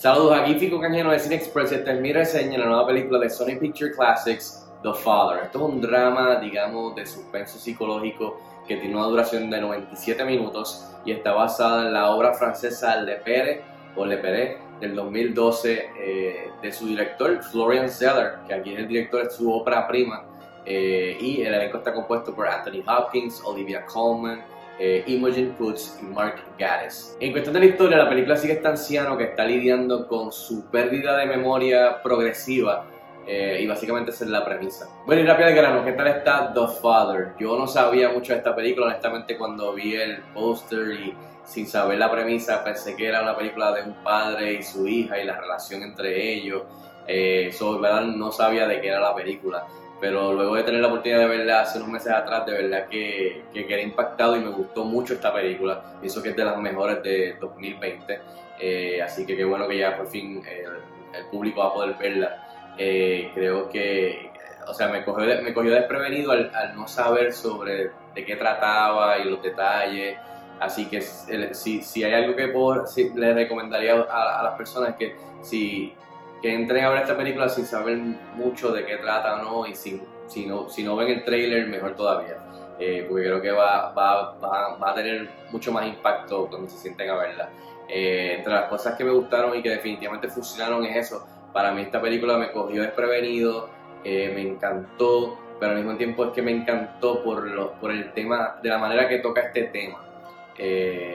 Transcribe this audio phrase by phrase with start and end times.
[0.00, 1.72] Saludos, aquí Fico Cañano de Cine Express.
[1.72, 5.44] Esta es mi reseña de la nueva película de Sony Picture Classics, The Father.
[5.44, 10.90] Esto es un drama, digamos, de suspenso psicológico que tiene una duración de 97 minutos
[11.04, 13.60] y está basada en la obra francesa Le Pere
[13.94, 18.88] o Le Pere del 2012 eh, de su director Florian Zeller, que aquí es el
[18.88, 20.24] director de su ópera prima.
[20.64, 24.42] Eh, y el elenco está compuesto por Anthony Hopkins, Olivia Colman,
[24.82, 27.14] eh, Imogen Poots y Mark Gatiss.
[27.20, 30.70] En cuestión de la historia, la película sigue este anciano que está lidiando con su
[30.70, 32.86] pérdida de memoria progresiva
[33.26, 34.88] eh, y básicamente esa es la premisa.
[35.04, 37.34] Bueno, y rápido al grano, ¿qué tal está The Father?
[37.38, 41.98] Yo no sabía mucho de esta película, honestamente, cuando vi el póster y sin saber
[41.98, 45.38] la premisa pensé que era una película de un padre y su hija y la
[45.38, 46.62] relación entre ellos.
[47.06, 48.02] Eh, ¿verdad?
[48.02, 49.66] No sabía de qué era la película
[50.00, 53.44] pero luego de tener la oportunidad de verla hace unos meses atrás, de verdad que,
[53.52, 55.82] que quedé impactado y me gustó mucho esta película.
[56.00, 58.20] Pienso que es de las mejores de 2020,
[58.58, 62.74] eh, así que qué bueno que ya por fin el, público va a poder verla.
[62.78, 64.30] Eh, creo que,
[64.66, 69.24] o sea, me cogió, me cogió desprevenido al, no saber sobre de qué trataba y
[69.24, 70.16] los detalles.
[70.60, 72.84] Así que si, si hay algo que puedo,
[73.16, 75.94] le recomendaría a, a las personas que si
[76.40, 77.98] que entren a ver esta película sin saber
[78.34, 81.94] mucho de qué trata no y sin, si, no, si no ven el trailer mejor
[81.94, 82.36] todavía.
[82.78, 86.78] Eh, porque creo que va, va, va, va, a tener mucho más impacto cuando se
[86.78, 87.50] sienten a verla.
[87.86, 91.26] Eh, entre las cosas que me gustaron y que definitivamente funcionaron es eso.
[91.52, 93.68] Para mí esta película me cogió desprevenido,
[94.02, 98.12] eh, me encantó, pero al mismo tiempo es que me encantó por, lo, por el
[98.14, 100.02] tema, de la manera que toca este tema.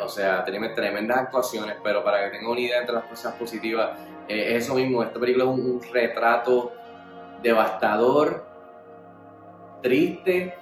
[0.00, 3.90] O sea, tenemos tremendas actuaciones, pero para que tengan una idea entre las cosas positivas,
[4.28, 6.72] eh, es eso mismo, esta película es un, retrato
[7.42, 8.44] devastador,
[9.82, 10.54] triste,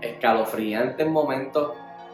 [0.00, 1.72] escalofriante en momentos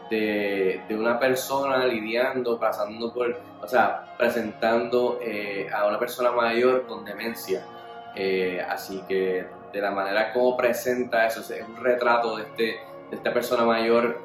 [0.09, 7.03] de, una persona lidiando, pasando por, o sea, presentando eh, a una persona mayor con
[7.03, 7.65] demencia.
[8.13, 12.63] Eh, así que de la manera como presenta eso, es un retrato de, este,
[13.09, 14.19] de esta persona mayor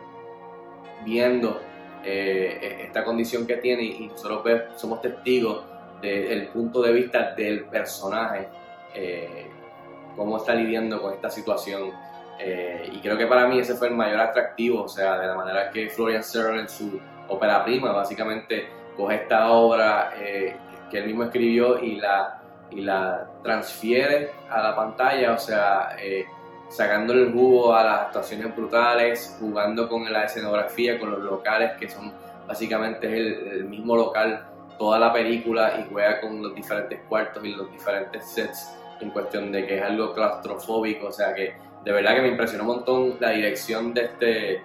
[1.04, 1.60] viendo
[2.02, 4.44] esta condición que tiene y nosotros
[4.76, 5.64] somos testigos
[6.00, 8.48] desde el punto de vista del personaje,
[8.94, 9.46] eh,
[10.14, 11.92] cómo está lidiando con esta situación.
[12.38, 15.34] Eh, y creo que para mí ese fue el mayor atractivo, o sea, de la
[15.34, 20.56] manera que Florian Serra en su ópera prima básicamente coge esta obra eh,
[20.90, 25.96] que él mismo escribió y la, y la transfiere a la pantalla, o sea,
[26.68, 31.88] sacando el jugo a las actuaciones brutales, jugando con la escenografía, con los locales que
[31.88, 32.12] son
[32.46, 34.46] básicamente el mismo local
[34.78, 39.52] toda la película y juega con los diferentes cuartos y los diferentes sets en cuestión
[39.52, 41.54] de que es algo claustrofóbico, o sea que
[41.84, 44.62] de verdad que me impresionó un montón la dirección de este, de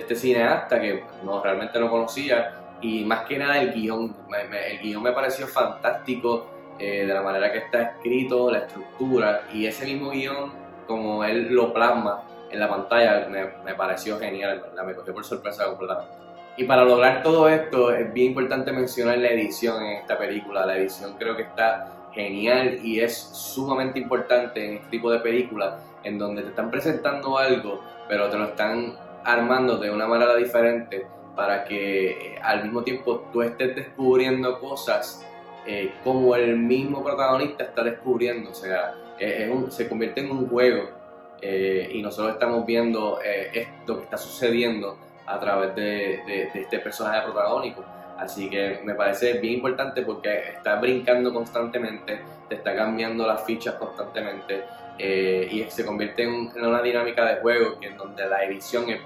[0.00, 2.60] este cineasta que no, realmente no conocía.
[2.80, 4.14] Y más que nada el guion,
[4.68, 6.46] el guion me pareció fantástico
[6.78, 10.52] eh, de la manera que está escrito, la estructura y ese mismo guion
[10.86, 14.84] como él lo plasma en la pantalla me, me pareció genial, ¿verdad?
[14.84, 16.14] me cogió por sorpresa completamente.
[16.56, 20.64] Y para lograr todo esto es bien importante mencionar la edición en esta película.
[20.64, 25.74] La edición creo que está genial y es sumamente importante en este tipo de películas
[26.04, 31.06] en donde te están presentando algo, pero te lo están armando de una manera diferente
[31.34, 35.26] para que eh, al mismo tiempo tú estés descubriendo cosas
[35.66, 38.50] eh, como el mismo protagonista está descubriendo.
[38.50, 38.94] O sea,
[39.70, 40.90] se convierte en un juego
[41.40, 47.84] eh, y nosotros estamos viendo esto que está sucediendo a través de, este personaje protagónico.
[48.18, 53.74] Así que me parece bien importante porque está brincando constantemente, te está cambiando las fichas
[53.74, 54.62] constantemente
[54.98, 59.00] eh, y se convierte en, una dinámica de juego que en donde la edición es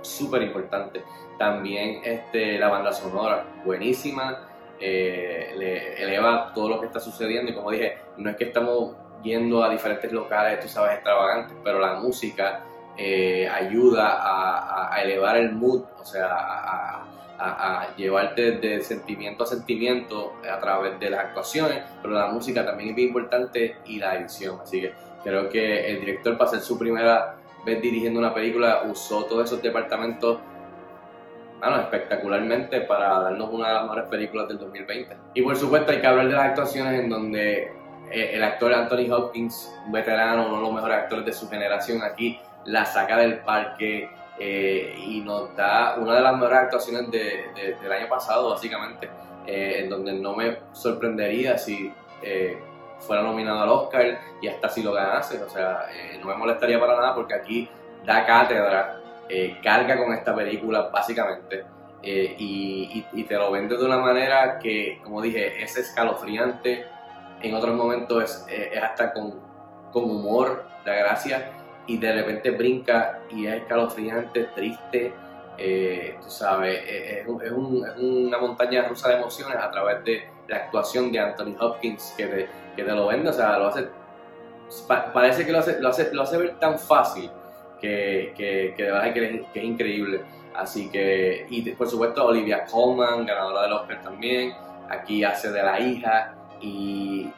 [0.00, 1.02] súper importante.
[1.38, 4.48] También este, la banda sonora, buenísima,
[4.80, 8.96] eh, le eleva todo lo que está sucediendo y como dije, no es que estamos
[9.26, 12.64] yendo a diferentes locales, tú sabes, extravagantes, pero la música
[12.96, 17.04] eh, ayuda a, elevar el mood, o sea,
[17.38, 22.90] a, llevarte de sentimiento a sentimiento a través de las actuaciones, pero la música también
[22.90, 24.60] es bien importante y la edición.
[24.62, 27.36] Así que creo que el director, para ser su primera
[27.66, 30.38] vez dirigiendo una película, usó todos esos departamentos
[31.58, 35.16] bueno, espectacularmente para darnos una de las mejores películas del 2020.
[35.34, 37.72] Y por supuesto hay que hablar de las actuaciones en donde
[38.10, 42.40] el actor Anthony Hopkins, un veterano, uno de los mejores actores de su generación aquí,
[42.64, 48.08] la saca del parque eh, y nos da una de las mejores actuaciones del año
[48.08, 49.08] pasado, básicamente,
[49.46, 51.92] eh, en donde no me sorprendería si
[52.22, 52.58] eh,
[52.98, 55.86] fuera nominado al Oscar y hasta si lo ganase, o sea,
[56.20, 57.68] no me molestaría para nada porque aquí
[58.04, 59.00] da cátedra,
[59.62, 61.64] carga con esta película, básicamente.
[62.06, 66.86] eh, y, te lo vende de una manera que, como dije, es escalofriante,
[67.42, 69.40] en otros momentos es, hasta con,
[69.92, 71.50] con, humor, la gracia,
[71.86, 75.12] y de repente brinca y es escalofriante, triste,
[75.58, 81.18] eh, tú sabes, es, una montaña rusa de emociones a través de la actuación de
[81.18, 83.88] Anthony Hopkins que te, que te lo vende, o sea, lo hace,
[85.14, 87.30] parece que lo hace, lo hace, lo hace ver tan fácil
[87.80, 90.22] que, que, que de verdad que es increíble.
[90.54, 94.54] Así que, y por supuesto Olivia Colman, ganadora del Oscar también,
[94.88, 97.30] aquí hace de la hija y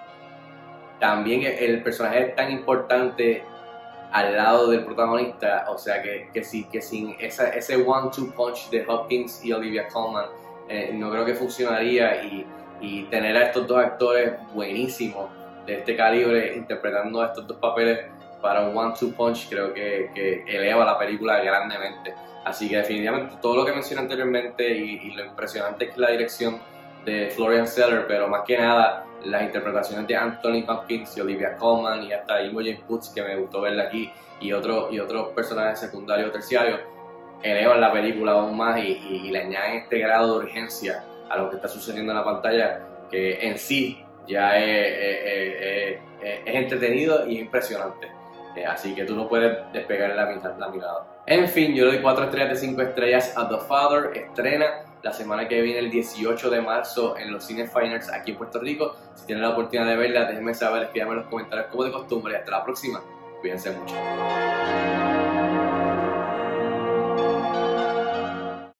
[0.99, 3.45] también el personaje es tan importante
[4.13, 9.45] al lado del protagonista, o sea que, que, que sin ese one-two punch de Hopkins
[9.45, 10.27] y Olivia Colman
[10.69, 12.47] eh, no creo que funcionaría y,
[12.81, 15.29] y tener a estos dos actores buenísimos
[15.67, 18.07] de este calibre interpretando estos dos papeles
[18.41, 22.15] para un one-two punch creo que, que eleva la película grandemente.
[22.45, 26.59] Así que definitivamente todo lo que mencioné anteriormente y, lo impresionante que es la dirección
[27.05, 32.05] de Florian Seller, pero más que nada las interpretaciones de Anthony Hopkins y Olivia Colman
[32.05, 34.11] y hasta Imogen Putz, que me gustó verla aquí,
[34.41, 36.81] y, otro, y otros personajes secundarios o terciarios,
[37.43, 41.57] elevan la película aún más y, le añaden este grado de urgencia a lo que
[41.57, 42.81] está sucediendo en la pantalla,
[43.11, 45.99] que en sí ya es,
[46.45, 48.09] entretenido y impresionante.
[48.57, 50.25] Eh, así que tú no puedes despegar la,
[50.59, 51.23] la mirada.
[51.27, 54.17] En fin, yo le doy 4 estrellas de 5 estrellas a The Father.
[54.17, 58.39] Estrena la semana que viene, el 18 de marzo, en los cines Finals aquí en
[58.39, 58.97] Puerto Rico.
[59.15, 62.37] Si tienen la oportunidad de verla, déjenme saber, escríbanme en los comentarios como de costumbre.
[62.37, 63.01] Hasta la próxima.
[63.41, 63.95] Cuídense mucho.